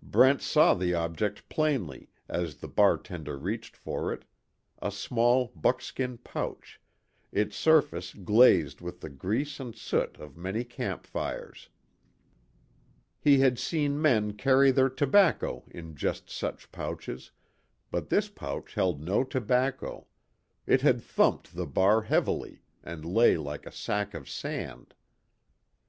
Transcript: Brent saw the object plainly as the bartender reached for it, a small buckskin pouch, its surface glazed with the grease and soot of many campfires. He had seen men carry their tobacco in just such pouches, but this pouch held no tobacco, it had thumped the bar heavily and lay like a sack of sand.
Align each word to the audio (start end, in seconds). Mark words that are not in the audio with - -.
Brent 0.00 0.40
saw 0.40 0.74
the 0.74 0.94
object 0.94 1.48
plainly 1.48 2.08
as 2.28 2.58
the 2.58 2.68
bartender 2.68 3.36
reached 3.36 3.76
for 3.76 4.12
it, 4.12 4.24
a 4.80 4.92
small 4.92 5.48
buckskin 5.56 6.18
pouch, 6.18 6.80
its 7.32 7.56
surface 7.56 8.14
glazed 8.14 8.80
with 8.80 9.00
the 9.00 9.08
grease 9.10 9.58
and 9.58 9.74
soot 9.74 10.18
of 10.20 10.36
many 10.36 10.62
campfires. 10.62 11.68
He 13.18 13.40
had 13.40 13.58
seen 13.58 14.00
men 14.00 14.34
carry 14.34 14.70
their 14.70 14.88
tobacco 14.88 15.64
in 15.68 15.96
just 15.96 16.30
such 16.30 16.70
pouches, 16.70 17.32
but 17.90 18.08
this 18.08 18.28
pouch 18.28 18.74
held 18.74 19.00
no 19.02 19.24
tobacco, 19.24 20.06
it 20.64 20.82
had 20.82 21.02
thumped 21.02 21.56
the 21.56 21.66
bar 21.66 22.02
heavily 22.02 22.62
and 22.84 23.04
lay 23.04 23.36
like 23.36 23.66
a 23.66 23.72
sack 23.72 24.14
of 24.14 24.30
sand. 24.30 24.94